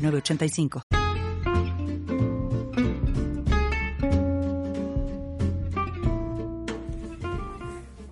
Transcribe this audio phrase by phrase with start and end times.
[0.00, 0.82] 906985.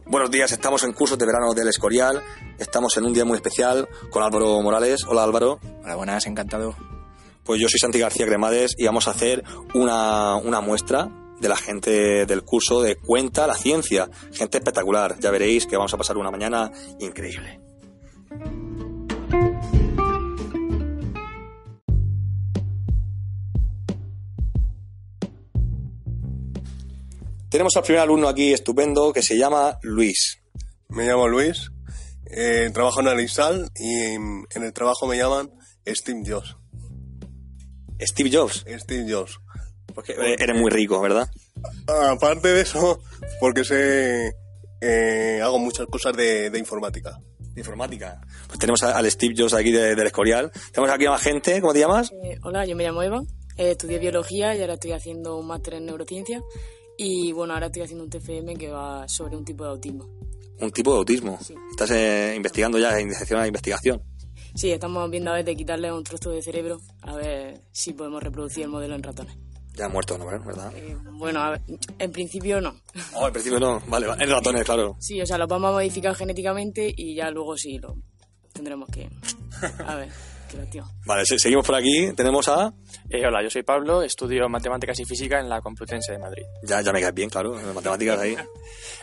[0.06, 2.22] Buenos días, estamos en cursos de verano del Escorial.
[2.58, 5.04] Estamos en un día muy especial con Álvaro Morales.
[5.06, 5.60] Hola Álvaro.
[5.82, 6.74] Hola, buenas, encantado.
[7.44, 11.08] Pues yo soy Santi García Cremades y vamos a hacer una, una muestra
[11.40, 14.08] de la gente del curso de Cuenta la Ciencia.
[14.32, 15.18] Gente espectacular.
[15.20, 17.60] Ya veréis que vamos a pasar una mañana increíble.
[27.50, 30.42] Tenemos al primer alumno aquí estupendo que se llama Luis.
[30.88, 31.70] Me llamo Luis,
[32.26, 35.50] eh, trabajo en Alisal y en, en el trabajo me llaman
[35.86, 36.56] Steve Jobs.
[38.00, 38.64] Steve Jobs.
[38.78, 39.38] Steve Jobs.
[39.94, 41.28] Porque eres muy rico, ¿verdad?
[41.86, 43.00] Aparte de eso,
[43.40, 44.32] porque sé,
[44.80, 47.18] eh, hago muchas cosas de, de informática.
[47.40, 48.20] De informática.
[48.46, 50.52] Pues tenemos al Steve Jobs aquí de- del Escorial.
[50.72, 52.12] Tenemos aquí a más gente, ¿cómo te llamas?
[52.22, 53.22] Eh, hola, yo me llamo Eva,
[53.56, 56.40] eh, estudié biología y ahora estoy haciendo un máster en neurociencia
[56.98, 60.06] y bueno, ahora estoy haciendo un TFM que va sobre un tipo de autismo.
[60.60, 61.38] Un tipo de autismo.
[61.40, 61.54] Sí.
[61.70, 64.02] Estás eh, investigando ya, iniciación a investigación.
[64.54, 68.20] Sí, estamos viendo a ver de quitarle un trozo de cerebro a ver si podemos
[68.20, 69.36] reproducir el modelo en ratones.
[69.74, 70.26] Ya muerto, ¿no?
[70.26, 70.72] ¿Verdad?
[70.74, 71.60] Eh, bueno, a ver,
[72.00, 72.74] en principio no.
[73.14, 73.80] Oh, al principio no.
[73.86, 74.08] Vale.
[74.18, 74.96] En ratones, claro.
[74.98, 77.96] Sí, o sea, lo vamos a modificar genéticamente y ya luego sí lo
[78.52, 79.08] tendremos que...
[79.86, 80.08] A ver,
[80.70, 80.84] tío.
[81.06, 82.12] Vale, se- seguimos por aquí.
[82.16, 82.72] Tenemos a...
[83.10, 86.42] Eh, hola, yo soy Pablo, estudio matemáticas y física en la Complutense de Madrid.
[86.62, 87.58] Ya, ya me caes bien, claro.
[87.58, 88.36] en Matemáticas ahí.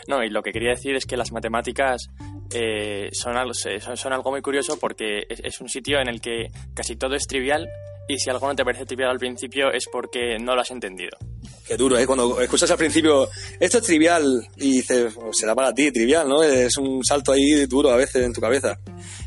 [0.08, 2.06] No, y lo que quería decir es que las matemáticas
[2.54, 6.20] eh, son, algo, son, son algo muy curioso porque es, es un sitio en el
[6.20, 7.68] que casi todo es trivial
[8.08, 11.16] y si algo no te parece trivial al principio es porque no lo has entendido.
[11.66, 12.06] Qué duro, ¿eh?
[12.06, 13.28] Cuando escuchas al principio,
[13.58, 16.42] esto es trivial, y dices, "Oh, será para ti trivial, ¿no?
[16.44, 18.78] Es un salto ahí duro a veces en tu cabeza.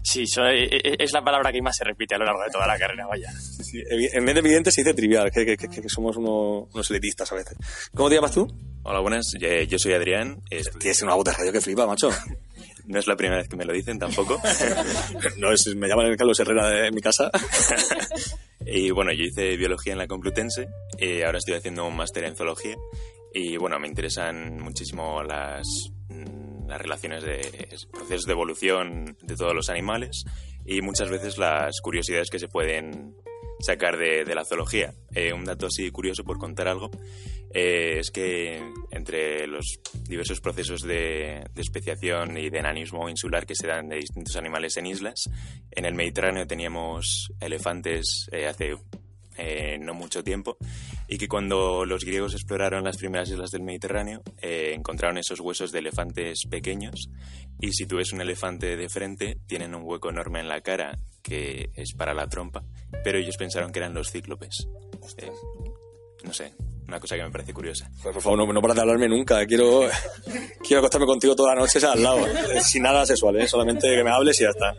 [0.03, 2.65] Sí, so- eh, es la palabra que más se repite a lo largo de toda
[2.65, 3.29] la carrera, vaya.
[3.33, 6.89] Sí, en vez de evidente se dice trivial, que, que- que- que somos unos, unos
[6.91, 7.57] elitistas a veces.
[7.93, 8.47] ¿Cómo te llamas tú?
[8.83, 9.33] Hola, buenas.
[9.67, 10.41] Yo soy Adrián.
[10.49, 12.09] Es- Tienes una voz de radio que flipa, macho.
[12.89, 14.41] No es la primera vez que me lo dicen tampoco.
[15.37, 17.29] No, es, me llaman Carlos Herrera de, mi casa.
[18.65, 20.67] y bueno, yo hice biología en la Complutense.
[20.97, 22.75] eh, ahora estoy haciendo un máster en zoología.
[23.31, 25.67] Y bueno, me interesan muchísimo las,
[26.09, 30.25] mm, las relaciones de procesos de evolución de todos los animales
[30.65, 33.15] y muchas veces las curiosidades que se pueden
[33.59, 34.93] sacar de, la zoología.
[35.13, 36.89] Eh, un dato así curioso por contar algo
[37.51, 38.61] eh, es que
[38.91, 43.97] entre los diversos procesos de, de especiación y de enanismo insular que se dan de
[43.97, 45.29] distintos animales en islas,
[45.71, 48.77] en el Mediterráneo teníamos elefantes eh, hace
[49.37, 50.57] eh, no mucho tiempo
[51.09, 55.71] y que cuando los griegos exploraron las primeras islas del Mediterráneo eh, encontraron esos huesos
[55.71, 57.09] de elefantes pequeños
[57.59, 60.99] y si tú ves un elefante de frente tienen un hueco enorme en la cara
[61.23, 62.63] que es para la trompa,
[63.03, 64.67] pero ellos pensaron que eran los cíclopes.
[65.17, 65.31] Eh,
[66.23, 66.53] no sé,
[66.89, 67.89] una cosa que me parece curiosa.
[68.01, 69.45] Pues, por favor, no, no paras de hablarme nunca.
[69.45, 69.87] Quiero,
[70.63, 72.25] quiero acostarme contigo toda la noche al lado.
[72.61, 73.47] Sin nada sexual, ¿eh?
[73.47, 74.75] Solamente que me hables y ya está.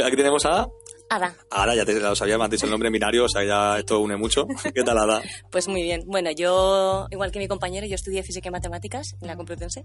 [0.06, 0.66] Aquí tenemos a...
[1.12, 3.80] Ada, Ahora ya te lo sabía, me has dicho el nombre binario, o sea, ya
[3.80, 4.46] esto une mucho.
[4.74, 5.20] ¿Qué tal, Ada?
[5.50, 6.04] pues muy bien.
[6.06, 9.82] Bueno, yo, igual que mi compañero, yo estudié física y matemáticas en la Complutense.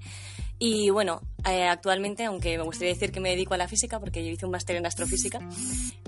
[0.60, 4.24] Y bueno, eh, actualmente, aunque me gustaría decir que me dedico a la física, porque
[4.24, 5.40] yo hice un máster en astrofísica,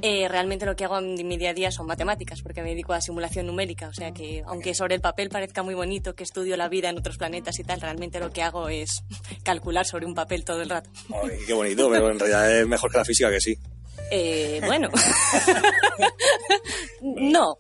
[0.04, 2.94] eh, realmente lo que hago en mi día a día son matemáticas, porque me dedico
[2.94, 3.88] a simulación numérica.
[3.88, 6.98] O sea que, aunque sobre el papel parezca muy bonito que estudio la vida en
[7.00, 9.04] otros planetas y tal, realmente lo que hago es
[9.44, 10.92] calcular sobre un papel todo el rato.
[11.24, 13.58] Ay, qué bonito, pero en realidad es mejor que la física que sí.
[14.12, 14.90] Eh, bueno.
[17.02, 17.58] no.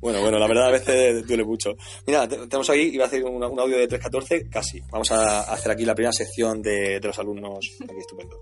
[0.00, 1.74] Bueno, bueno, la verdad a veces duele mucho.
[2.06, 4.80] Mira, te- tenemos aquí, iba a hacer un, un audio de 3.14, casi.
[4.90, 7.58] Vamos a hacer aquí la primera sección de, de los alumnos.
[7.82, 8.36] Aquí, estupendo.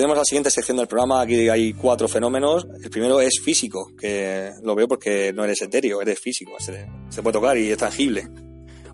[0.00, 1.20] Tenemos la siguiente sección del programa.
[1.20, 2.66] Aquí hay cuatro fenómenos.
[2.82, 6.52] El primero es físico, que lo veo porque no eres etéreo, eres físico.
[6.58, 8.26] Se, se puede tocar y es tangible.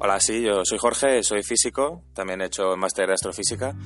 [0.00, 3.76] Hola, sí, yo soy Jorge, soy físico, también he hecho máster de astrofísica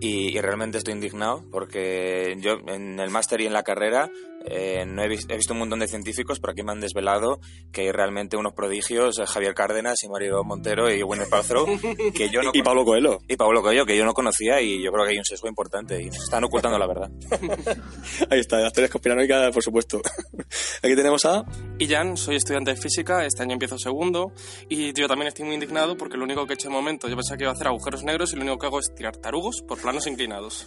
[0.00, 4.10] y, y realmente estoy indignado porque yo en el máster y en la carrera
[4.44, 7.40] Eh, no he, he, visto un montón de científicos, pero aquí me han desvelado
[7.72, 11.66] que hay realmente unos prodigios, eh, Javier Cárdenas y Mario Montero y Gwyneth Paltrow,
[12.14, 13.20] que yo no y Pablo Coelho.
[13.28, 16.00] Y Pablo Coelho, que yo no conocía y yo creo que hay un sesgo importante
[16.00, 17.10] y nos están ocultando la verdad.
[18.30, 20.00] Ahí está, las teorías conspiranoicas, por supuesto.
[20.82, 21.44] Aquí tenemos a...
[21.78, 24.32] Y Jan, soy estudiante de física, este año empiezo segundo
[24.68, 27.16] y yo también estoy muy indignado porque lo único que he hecho de momento, yo
[27.16, 29.62] pensaba que iba a hacer agujeros negros y lo único que hago es tirar tarugos
[29.66, 30.64] por planos inclinados.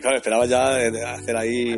[0.00, 0.76] claro, esperaba ya
[1.14, 1.74] hacer ahí...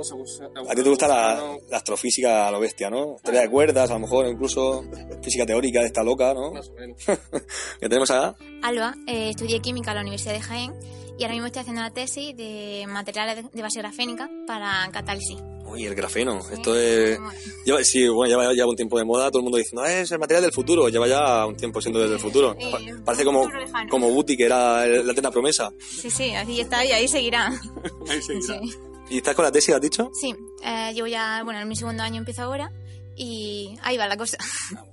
[0.00, 3.16] A ti te gusta la, la, astrofísica a lo bestia, ¿no?
[3.22, 4.84] Teoría de cuerdas, a lo mejor incluso
[5.22, 6.52] física teórica de esta loca, ¿no?
[6.52, 6.98] Más o menos.
[7.80, 8.36] ¿Qué tenemos acá?
[8.62, 10.72] Alba, eh, estudié química en la Universidad de Jaén
[11.18, 15.38] y ahora mismo estoy haciendo la tesis de materiales de base grafénica para catálisis.
[15.72, 16.40] Uy, el grafeno.
[16.50, 17.18] Esto es.
[17.64, 20.18] Lleva, sí, bueno, lleva, lleva un tiempo de moda, todo el mundo diciendo, es el
[20.18, 20.88] material del futuro.
[20.88, 22.54] Lleva ya un tiempo siendo desde el futuro.
[22.58, 22.70] Eh,
[23.04, 23.48] Parece como,
[23.88, 25.72] como Guti, que era la tenda promesa.
[25.78, 27.48] Sí, sí, así está y ahí seguirá.
[28.08, 28.60] ahí seguirá.
[28.60, 28.91] Sí.
[29.10, 30.10] ¿Y estás con la tesis, has dicho?
[30.18, 30.34] Sí,
[30.64, 32.70] eh, llevo ya, bueno, en mi segundo año empiezo ahora
[33.16, 34.38] y ahí va la cosa.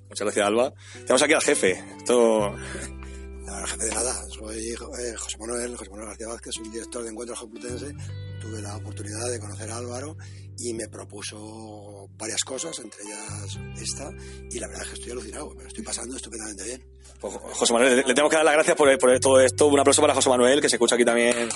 [0.09, 0.73] Muchas gracias, Alba.
[0.93, 1.83] Tenemos aquí al jefe.
[1.97, 2.51] Esto.
[2.51, 7.09] No, jefe de nada, soy eh, José Manuel, José Manuel García Vázquez, soy director de
[7.09, 7.95] Encuentros Complutense.
[8.41, 10.17] Tuve la oportunidad de conocer a Álvaro
[10.57, 14.09] y me propuso varias cosas, entre ellas esta,
[14.51, 16.85] y la verdad es que estoy alucinado, me lo estoy pasando estupendamente bien.
[17.19, 19.67] Pues, José Manuel, le, le tenemos que dar las gracias por, por todo esto.
[19.67, 21.49] Un aplauso para José Manuel, que se escucha aquí también.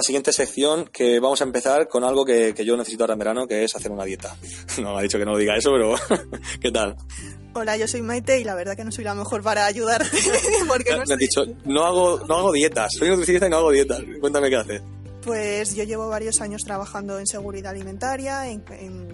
[0.00, 3.18] La siguiente sección que vamos a empezar con algo que, que, yo necesito ahora en
[3.18, 4.34] verano, que es hacer una dieta.
[4.80, 5.94] No, me ha dicho que no diga eso, pero
[6.60, 6.96] ¿qué tal?
[7.52, 10.16] Hola, yo soy Maite y la verdad que no soy la mejor para ayudarte.
[10.68, 13.72] porque no me has dicho, no hago, no hago dietas, soy nutricionista y no hago
[13.72, 14.00] dietas.
[14.20, 14.82] Cuéntame qué haces.
[15.24, 18.64] Pues yo llevo varios años trabajando en seguridad alimentaria, en,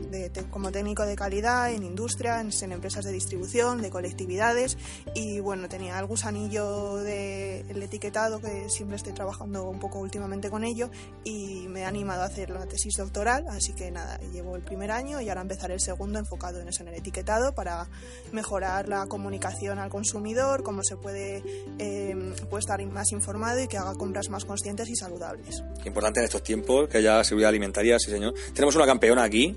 [0.09, 4.79] de, como técnico de calidad, en industria, en, empresas de distribución, de colectividades.
[5.15, 10.49] Y bueno, tenía el gusanillo del de etiquetado que siempre estoy trabajando un poco últimamente
[10.49, 10.91] con ello
[11.25, 14.93] y me he animado a hacer la tesis doctoral, así que nada, llevo el primer
[14.93, 17.89] año y ahora empezaré el segundo enfocado en eso, en el etiquetado para
[18.31, 21.43] mejorar la comunicación al consumidor, cómo se puede,
[21.79, 25.65] eh, puede estar más informado y que haga compras más conscientes y saludables
[25.97, 28.35] importante en estos tiempos que haya seguridad alimentaria, sí señor.
[28.53, 29.57] Tenemos una campeona aquí.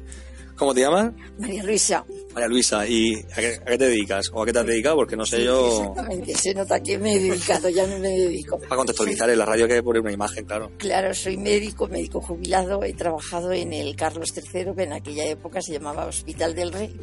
[0.56, 1.12] ¿Cómo te llamas?
[1.38, 2.06] María Luisa.
[2.34, 4.30] María Luisa, ¿y a qué, a qué, te dedicas?
[4.34, 4.98] ¿O a qué te has dedicado?
[4.98, 5.68] Porque no sé sí, yo...
[5.68, 8.60] Exactamente, se nota que me he dedicado, ya no me dedico.
[8.60, 10.72] Para contextualizar en la radio hay que poner una imagen, claro.
[10.78, 15.62] Claro, soy médico, médico jubilado, he trabajado en el Carlos III, que en aquella época
[15.62, 16.94] se llamaba Hospital del Rey,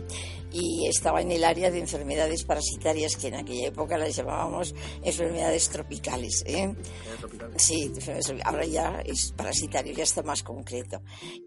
[0.52, 5.68] y estaba en el área de enfermedades parasitarias, que en aquella época las llamábamos enfermedades
[5.68, 6.42] tropicales.
[6.46, 6.74] ¿eh?
[7.18, 7.62] tropicales.
[7.62, 7.92] Sí,
[8.44, 11.00] ahora ya es parasitario, ya está más concreto.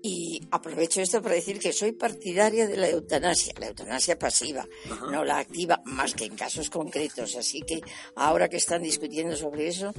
[0.03, 5.11] Y aprovecho esto para decir que soy partidaria de la eutanasia, la eutanasia pasiva, Ajá.
[5.11, 7.35] no la activa, más que en casos concretos.
[7.35, 7.81] Así que
[8.15, 9.93] ahora que están discutiendo sobre eso,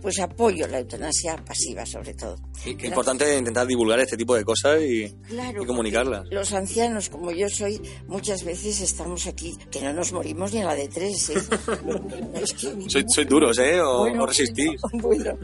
[0.00, 2.36] pues apoyo la eutanasia pasiva sobre todo.
[2.62, 6.26] Qué importante intentar divulgar este tipo de cosas y, claro, y comunicarlas.
[6.30, 7.80] Los ancianos, como yo soy,
[8.18, 11.30] muchas veces estamos aquí, que no nos morimos ni a la de tres.
[11.30, 11.34] ¿eh?
[12.34, 12.90] es que...
[12.90, 13.80] soy, soy duros, ¿eh?
[13.80, 14.80] O, bueno, o resistís.
[14.92, 15.38] Bueno,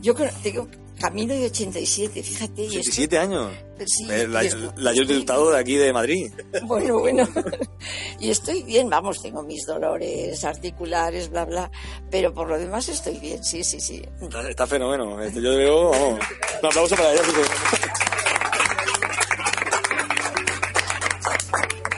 [0.00, 0.66] yo tengo
[0.98, 2.68] camino de 87, fíjate.
[2.68, 3.52] ¿87 esto, años?
[3.84, 4.42] Sí, la,
[4.76, 6.32] la, yo he estado de aquí de Madrid.
[6.62, 7.28] Bueno, bueno.
[8.18, 11.70] y estoy bien, vamos, tengo mis dolores articulares, bla, bla.
[12.10, 14.02] Pero por lo demás estoy bien, sí, sí, sí.
[14.22, 15.22] Está, está fenómeno.
[15.28, 16.18] Yo veo, un
[16.66, 17.22] aplauso para ella.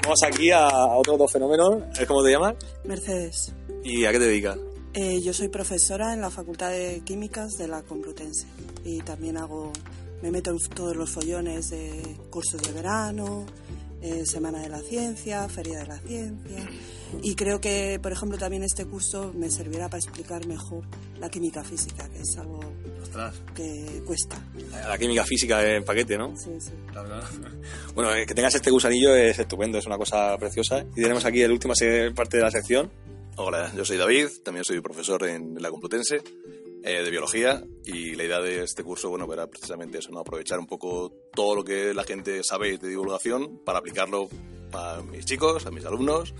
[0.07, 1.83] Vamos aquí a, a otros dos fenómenos.
[2.07, 2.55] ¿Cómo te llamas?
[2.85, 3.53] Mercedes.
[3.83, 4.57] ¿Y a qué te dedicas?
[4.95, 8.47] Eh, yo soy profesora en la Facultad de Químicas de la Complutense
[8.85, 9.73] y también hago,
[10.23, 13.47] me meto en todos los follones de cursos de verano,
[14.03, 16.69] eh, Semana de la Ciencia, Feria de la Ciencia
[17.23, 20.85] y creo que, por ejemplo, también este curso me servirá para explicar mejor
[21.19, 22.61] la química física, que es algo
[23.03, 23.35] Ostras.
[23.55, 24.37] que cuesta.
[24.73, 26.37] La química física en paquete, ¿no?
[26.37, 26.73] Sí, sí.
[26.91, 27.27] Claro, claro.
[27.95, 30.85] Bueno, que tengas este gusanillo es estupendo, es una cosa preciosa.
[30.95, 31.75] Y tenemos aquí la última
[32.15, 32.91] parte de la sección.
[33.37, 36.23] Hola, yo soy David, también soy profesor en la Complutense
[36.83, 40.21] eh, de biología y la idea de este curso, bueno, era precisamente eso, ¿no?
[40.21, 44.29] aprovechar un poco todo lo que la gente sabe de divulgación para aplicarlo
[44.73, 46.35] a mis chicos, a mis alumnos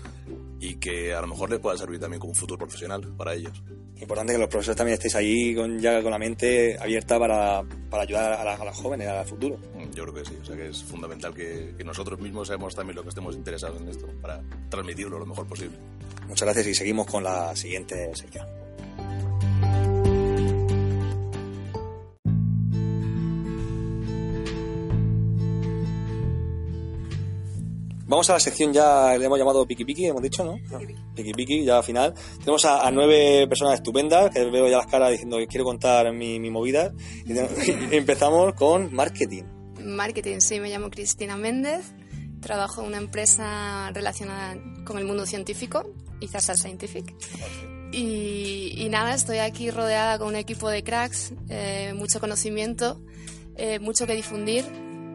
[0.59, 3.61] y que a lo mejor les pueda servir también como un futuro profesional para ellos.
[3.99, 8.03] Importante que los profesores también estéis ahí con, ya con la mente abierta para, para
[8.03, 9.57] ayudar a, la, a, las jóvenes, al futuro.
[9.93, 12.95] Yo creo que sí, o sea que es fundamental que, que nosotros mismos seamos también
[12.95, 15.77] lo que estemos interesados en esto para transmitirlo lo mejor posible.
[16.27, 18.66] Muchas gracias y seguimos con la siguiente sección.
[28.07, 30.57] Vamos a la sección ya, le hemos llamado Piki Piki, hemos dicho, ¿no?
[31.13, 32.13] Piki Piki, ya al final.
[32.39, 36.13] Tenemos a, a nueve personas estupendas, que veo ya las caras diciendo que quiero contar
[36.13, 36.93] mi, mi movida.
[37.25, 37.33] Y,
[37.95, 39.43] empezamos con marketing.
[39.83, 41.93] Marketing, sí, me llamo Cristina Méndez,
[42.39, 45.83] trabajo en una empresa relacionada con el mundo científico,
[46.21, 47.13] Izasa Scientific.
[47.91, 53.01] Y, y nada, estoy aquí rodeada con un equipo de cracks, eh, mucho conocimiento,
[53.57, 54.63] eh, mucho que difundir,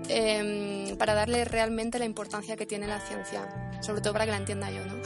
[0.09, 4.38] eh, para darle realmente la importancia que tiene la ciencia, sobre todo para que la
[4.38, 4.97] entienda yo, ¿no?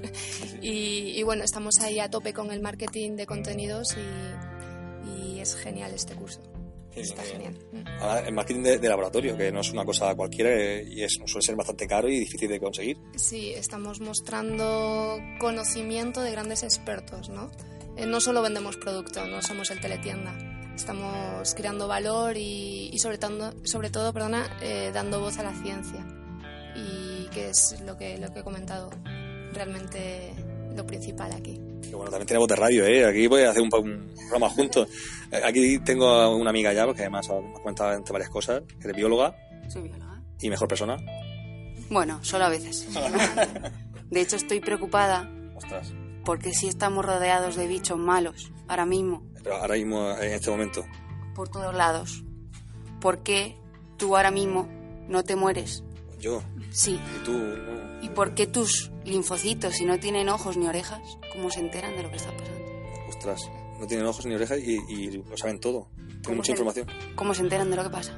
[0.62, 5.54] y, y bueno, estamos ahí a tope con el marketing de contenidos y, y es
[5.56, 6.40] genial este curso.
[6.96, 7.54] Está genial.
[8.00, 11.18] Ahora, el marketing de, de laboratorio, que no es una cosa cualquiera eh, y es,
[11.26, 12.96] suele ser bastante caro y difícil de conseguir.
[13.16, 17.50] Sí, estamos mostrando conocimiento de grandes expertos, ¿no?
[17.96, 20.34] Eh, no solo vendemos producto, no somos el teletienda.
[20.76, 25.52] Estamos creando valor y, y sobre, todo, sobre todo perdona, eh, dando voz a la
[25.54, 26.06] ciencia.
[26.76, 28.90] Y que es lo que, lo que he comentado,
[29.52, 30.34] realmente
[30.76, 31.58] lo principal aquí.
[31.90, 33.06] Bueno, también tenemos de radio, ¿eh?
[33.06, 34.88] Aquí voy a hacer un, un programa juntos.
[35.32, 38.62] Eh, Aquí tengo a una amiga ya, porque además me ha comentado entre varias cosas,
[38.66, 39.34] que eres bióloga
[39.68, 40.20] Soy bióloga.
[40.40, 40.96] y mejor persona.
[41.88, 42.86] Bueno, solo a veces.
[44.10, 45.92] De hecho, estoy preocupada Ostras.
[46.24, 50.84] porque si estamos rodeados de bichos malos ahora mismo, Pero ahora mismo, en este momento.
[51.34, 52.22] por todos lados.
[53.00, 53.56] ¿Por qué
[53.96, 54.68] tú ahora mismo
[55.08, 55.84] no te mueres?
[56.20, 56.42] Yo.
[56.70, 56.98] Sí.
[57.20, 58.02] Y tú, no.
[58.02, 61.00] ¿Y por qué tus linfocitos, si no tienen ojos ni orejas,
[61.32, 62.60] cómo se enteran de lo que está pasando?
[63.08, 63.50] Ostras.
[63.78, 65.88] No tienen ojos ni orejas y, y lo saben todo.
[65.96, 66.86] Tienen ¿Cómo mucha información.
[67.14, 68.12] ¿Cómo se enteran de lo que pasa?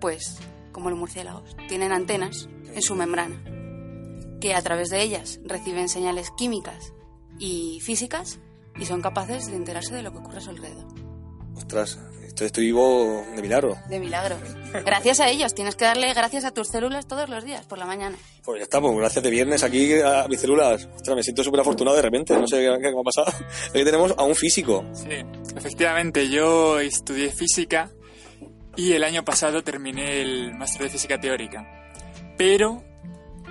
[0.00, 0.38] Pues
[0.72, 1.56] como los murciélagos.
[1.68, 3.40] Tienen antenas en su membrana
[4.40, 6.92] que a través de ellas reciben señales químicas
[7.38, 8.38] y físicas
[8.80, 10.86] y son capaces de enterarse de lo que ocurre a su alrededor.
[11.54, 11.98] Ostras.
[12.26, 13.76] Estoy, estoy vivo de milagro.
[13.88, 14.36] De milagro.
[14.84, 15.52] Gracias a ellos.
[15.52, 18.16] Tienes que darle gracias a tus células todos los días por la mañana.
[18.44, 20.88] Pues ya estamos, gracias de viernes aquí a mis células.
[20.94, 23.26] Ostras, me siento súper afortunado de repente, no sé qué, me ha pasado.
[23.70, 24.84] Aquí tenemos a un físico.
[24.92, 25.10] Sí,
[25.56, 27.90] efectivamente, yo estudié física
[28.76, 31.66] y el año pasado terminé el máster de física teórica,
[32.38, 32.84] pero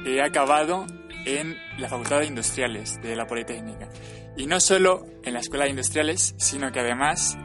[0.06, 0.88] he acabado
[1.26, 3.90] en la Facultad de Industriales de la Politécnica.
[4.40, 7.38] Y no solo en la Escuela de Industriales, sino que además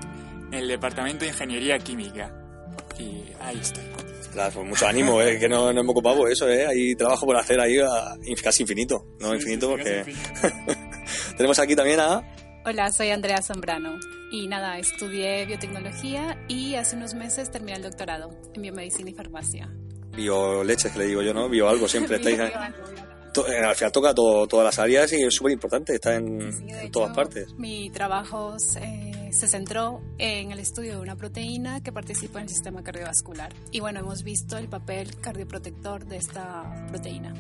[0.49, 2.33] en el Departamento de Ingeniería Química.
[3.01, 3.83] Y ahí estoy.
[4.21, 6.67] Ostras, pues mucho ánimo, eh, que no, no hemos ocupado eso, eh.
[6.67, 9.05] Hay trabajo por hacer ahí a- casi infinito.
[9.19, 10.05] No infinito porque...
[11.37, 12.23] tenemos aquí también a...
[12.65, 13.99] Hola, soy Andrea Zambrano
[14.31, 19.69] y nada, estudié biotecnología y hace unos meses terminé el doctorado en biomedicina y farmacia.
[20.17, 21.49] Bioleches, que le digo yo, ¿no?
[21.49, 22.39] Bio algo, siempre estáis...
[23.35, 26.41] to- eh, al final toca todo- todas las áreas y es súper importante, está en,
[26.41, 27.53] en todas partes.
[27.59, 32.49] Mi trabajo eh, se centró en el estudio de una proteína que participa en el
[32.49, 33.53] sistema cardiovascular.
[33.71, 37.35] Y bueno, hemos visto el papel cardioprotector de esta proteína.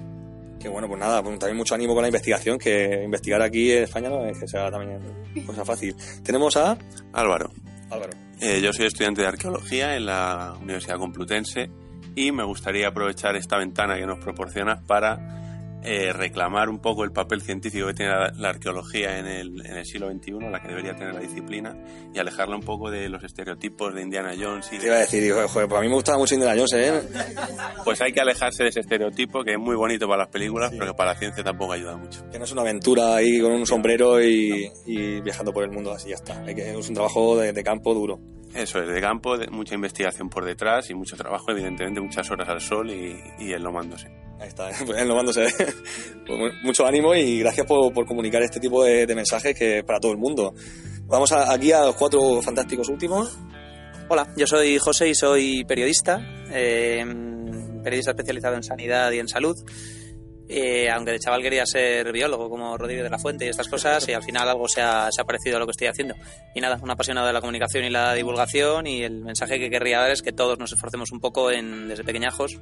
[0.60, 3.84] Que bueno, pues nada, pues también mucho ánimo con la investigación, que investigar aquí en
[3.84, 4.98] España no es que sea también
[5.46, 5.94] cosa fácil.
[6.22, 6.76] Tenemos a...
[7.12, 7.50] Álvaro.
[7.90, 8.12] Álvaro.
[8.40, 11.70] Eh, yo soy estudiante de arqueología en la Universidad Complutense
[12.16, 15.53] y me gustaría aprovechar esta ventana que nos proporcionas para
[15.84, 19.76] eh, reclamar un poco el papel científico que tiene la, la arqueología en el, en
[19.76, 21.76] el siglo XXI, la que debería tener la disciplina,
[22.12, 24.70] y alejarla un poco de los estereotipos de Indiana Jones.
[24.72, 26.72] Y Te iba a decir, digo, joder, pues a mí me gustaba mucho Indiana Jones,
[26.72, 27.02] ¿eh?
[27.84, 30.86] Pues hay que alejarse de ese estereotipo que es muy bonito para las películas, pero
[30.92, 32.28] que para la ciencia tampoco ayuda mucho.
[32.30, 35.92] Que no es una aventura ahí con un sombrero y, y viajando por el mundo
[35.92, 36.42] así, ya está.
[36.44, 38.18] Hay que, es un trabajo de, de campo duro.
[38.54, 42.48] Eso es, de campo, de mucha investigación por detrás y mucho trabajo, evidentemente, muchas horas
[42.48, 44.08] al sol y, y enlomándose.
[44.40, 45.46] Ahí está, pues enlomándose.
[46.26, 49.78] Pues mu- mucho ánimo y gracias por, por comunicar este tipo de, de mensajes que
[49.78, 50.54] es para todo el mundo.
[51.06, 53.36] Vamos a- aquí a los cuatro fantásticos últimos.
[54.08, 56.20] Hola, yo soy José y soy periodista,
[56.50, 57.04] eh,
[57.82, 59.56] periodista especializado en sanidad y en salud.
[60.48, 64.06] Eh, aunque de chaval quería ser biólogo como Rodríguez de la Fuente y estas cosas,
[64.08, 66.14] y al final algo se ha, parecido a lo que estoy haciendo.
[66.54, 70.00] Y nada, un apasionado de la comunicación y la divulgación, y el mensaje que querría
[70.00, 72.60] dar es que todos nos esforcemos un poco en, desde pequeñajos,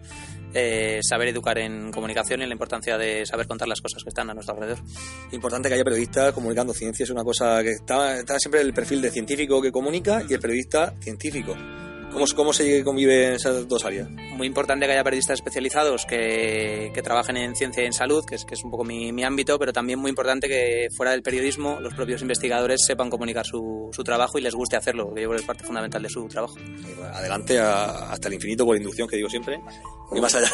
[0.55, 4.11] eh, saber educar en comunicación y en la importancia de saber contar las cosas que
[4.11, 4.79] están a nuestro alrededor.
[5.33, 9.03] Importante que haya periodistas comunicando ciencia, es una cosa que está, está siempre el perfil
[9.03, 11.57] de científico que comunica y el periodista científico.
[12.13, 14.09] ¿Cómo, cómo se convive esas dos áreas?
[14.37, 18.35] muy importante que haya periodistas especializados que, que trabajen en ciencia y en salud, que
[18.35, 21.23] es, que es un poco mi, mi ámbito, pero también muy importante que fuera del
[21.23, 25.29] periodismo los propios investigadores sepan comunicar su, su trabajo y les guste hacerlo, porque yo
[25.29, 26.57] creo que es parte fundamental de su trabajo.
[27.13, 29.61] Adelante a- hasta el infinito por inducción, que digo siempre,
[30.15, 30.51] y más allá.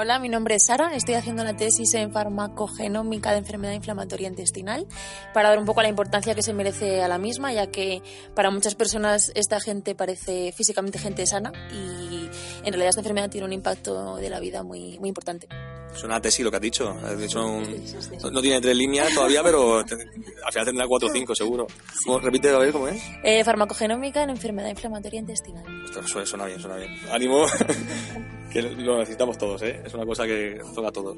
[0.00, 4.86] Hola, mi nombre es Sara, estoy haciendo una tesis en farmacogenómica de enfermedad inflamatoria intestinal
[5.34, 8.00] para dar un poco la importancia que se merece a la misma, ya que
[8.32, 12.30] para muchas personas esta gente parece físicamente gente sana y
[12.62, 15.48] en realidad esta enfermedad tiene un impacto de la vida muy, muy importante.
[15.94, 16.96] Suena a tesis lo que has dicho.
[17.04, 17.84] Has dicho un-
[18.22, 21.66] no, no tiene tres líneas todavía, pero te- al final tendrá cuatro o cinco, seguro.
[22.04, 23.02] ¿Cómo- repite, a ver cómo es.
[23.24, 25.64] Eh, farmacogenómica en enfermedad inflamatoria intestinal.
[25.84, 26.90] Ostras, suena, suena bien, suena bien.
[27.10, 27.44] Ánimo,
[28.52, 29.82] que lo necesitamos todos, ¿eh?
[29.84, 31.16] Es una cosa que nos toca a todos.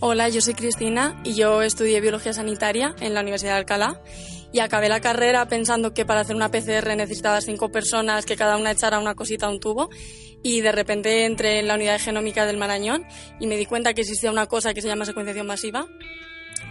[0.00, 4.00] Hola, yo soy Cristina y yo estudié biología sanitaria en la Universidad de Alcalá
[4.52, 8.56] y acabé la carrera pensando que para hacer una PCR necesitabas cinco personas que cada
[8.56, 9.90] una echara una cosita a un tubo
[10.42, 13.04] y de repente entré en la unidad de genómica del Marañón
[13.38, 15.86] y me di cuenta que existía una cosa que se llama secuenciación masiva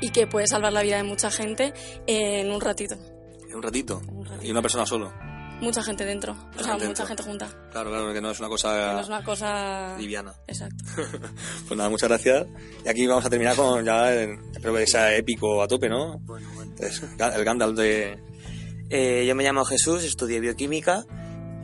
[0.01, 1.73] y que puede salvar la vida de mucha gente
[2.07, 2.95] en un ratito.
[3.47, 4.01] En un ratito.
[4.41, 5.13] Y una persona solo.
[5.61, 7.05] Mucha gente dentro, o sea, gente mucha dentro.
[7.07, 7.47] gente junta.
[7.71, 9.97] Claro, claro, que no es una cosa No es una cosa...
[9.97, 10.33] liviana.
[10.47, 10.83] Exacto.
[11.67, 12.47] Pues nada, muchas gracias.
[12.85, 16.21] Y aquí vamos a terminar con ya, el- espero que sea épico a tope, ¿no?
[16.79, 18.17] Es el Gandalf de...
[18.89, 21.05] Eh, yo me llamo Jesús, estudié bioquímica,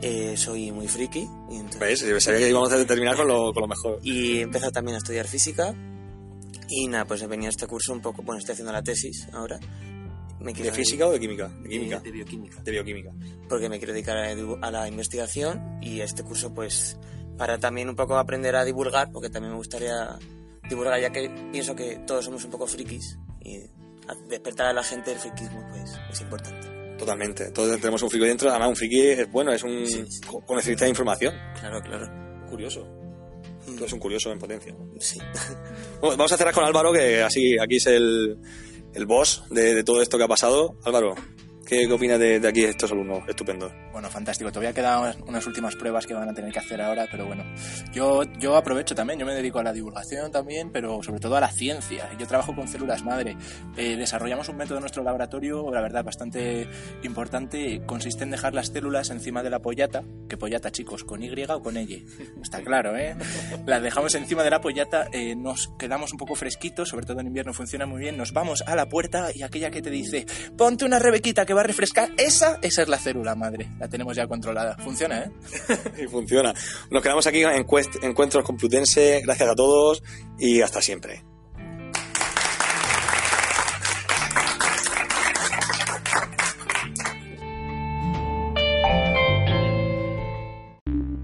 [0.02, 1.26] eh, soy muy friki.
[1.50, 2.22] Y, entonces- ¿Ves?
[2.24, 3.98] Sabía que íbamos a terminar con lo, con lo mejor.
[4.02, 5.74] y he empezado también a estudiar física.
[6.68, 9.26] Y nada, pues he venido a este curso un poco, bueno, estoy haciendo la tesis
[9.32, 9.58] ahora.
[10.46, 11.48] Me ¿De física o de química?
[11.48, 12.00] De química.
[12.00, 12.62] De bioquímica.
[12.62, 13.10] De bioquímica.
[13.48, 16.96] Porque me quiero dedicar a, a la investigación y este curso pues
[17.36, 20.16] para también un poco aprender a divulgar, porque también me gustaría
[20.68, 23.60] divulgar, ya que pienso que todos somos un poco frikis y
[24.28, 26.68] despertar a la gente del frikismo pues es importante.
[26.96, 27.50] Totalmente.
[27.50, 28.48] Todos tenemos un friki dentro.
[28.50, 29.84] Además, un friki es bueno, es un
[30.26, 31.34] co- coleccionista de información.
[31.60, 32.08] Claro, claro.
[32.48, 32.86] Curioso.
[33.66, 34.74] Tú eres un curioso en potencia.
[35.00, 35.18] Sí.
[36.00, 38.38] Bueno, vamos a cerrar con Álvaro, que así aquí es el,
[38.96, 40.74] el boss de, de todo esto que ha pasado.
[40.84, 41.14] Álvaro,
[41.66, 43.72] ¿qué, qué opinas de, de aquí estos alumnos estupendos?
[43.92, 44.50] Bueno, fantástico.
[44.50, 47.44] Todavía quedan unas, últimas pruebas que van a tener que hacer ahora, pero bueno,
[47.92, 51.40] yo, yo aprovecho también, yo me dedico a la divulgación también, pero sobre todo a
[51.40, 52.10] la ciencia.
[52.18, 53.36] Yo trabajo con células madre.
[53.76, 56.68] Eh, desarrollamos un método en nuestro laboratorio, la verdad, bastante
[57.02, 57.82] importante.
[57.86, 61.62] Consiste en dejar las células encima de la pollata, que pollata, chicos, con Y o
[61.62, 62.04] con Y.
[62.42, 63.16] Está claro, ¿eh?
[63.66, 67.26] Las dejamos encima de la pollata, eh, nos quedamos un poco fresquitos, sobre todo en
[67.28, 68.16] invierno funciona muy bien.
[68.16, 71.62] Nos vamos a la puerta y aquella que te dice, ponte una rebequita que va
[71.62, 73.68] a refrescar, esa, esa es la célula madre.
[73.78, 74.76] La tenemos ya controlada.
[74.76, 75.30] Funciona, ¿eh?
[76.04, 76.54] Y funciona.
[76.90, 77.66] Nos quedamos aquí en
[78.02, 79.22] Encuentros Complutense.
[79.24, 80.02] Gracias a todos
[80.38, 81.24] y hasta siempre.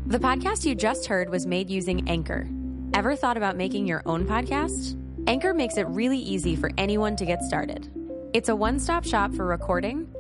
[0.07, 2.47] The podcast you just heard was made using Anchor.
[2.92, 4.95] Ever thought about making your own podcast?
[5.27, 7.90] Anchor makes it really easy for anyone to get started.
[8.35, 10.12] It's a one stop shop for recording,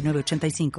[0.00, 0.70] 906985.